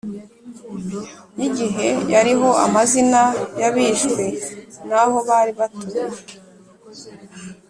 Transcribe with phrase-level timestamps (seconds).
[1.39, 3.21] y'igihe yariho amazina
[3.59, 4.23] y'abishwe
[4.87, 6.03] n'aho bari batuye.